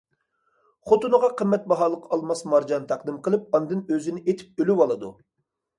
خوتۇنىغا 0.91 1.29
قىممەت 1.41 1.67
باھالىق 1.73 2.09
ئالماس 2.17 2.43
مارجان 2.55 2.91
تەقدىم 2.93 3.23
قىلىپ، 3.29 3.55
ئاندىن 3.59 3.87
ئۆزىنى 3.93 4.27
ئېتىپ 4.29 4.67
ئۆلۈۋالىدۇ. 4.69 5.17